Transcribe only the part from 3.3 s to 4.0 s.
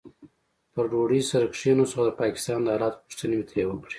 مې ترې وکړې.